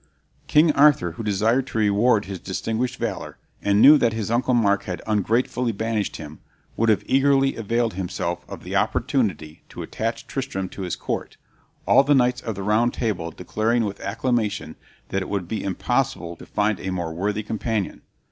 King 0.47 0.71
Arthur, 0.71 1.11
who 1.11 1.23
desired 1.23 1.67
to 1.67 1.77
reward 1.77 2.25
his 2.25 2.39
distinguished 2.39 2.97
valor, 2.97 3.37
and 3.61 3.79
knew 3.83 3.99
that 3.99 4.13
his 4.13 4.31
Uncle 4.31 4.55
Mark 4.55 4.85
had 4.85 4.99
ungratefully 5.05 5.71
banished 5.71 6.15
him, 6.15 6.39
would 6.75 6.89
have 6.89 7.03
eagerly 7.05 7.55
availed 7.55 7.93
himself 7.93 8.43
of 8.49 8.63
the 8.63 8.75
opportunity 8.75 9.61
to 9.69 9.83
attach 9.83 10.25
Tristram 10.25 10.69
to 10.69 10.81
his 10.81 10.95
court, 10.95 11.37
all 11.85 12.03
the 12.03 12.15
knights 12.15 12.41
of 12.41 12.55
the 12.55 12.63
Round 12.63 12.95
Table 12.95 13.29
declaring 13.29 13.85
with 13.85 13.99
acclamation 13.99 14.75
that 15.09 15.21
it 15.21 15.29
would 15.29 15.47
be 15.47 15.63
impossible 15.63 16.35
to 16.37 16.47
find 16.47 16.79
a 16.79 16.89
more 16.89 17.13
worthy 17.13 17.43
companion. 17.43 18.01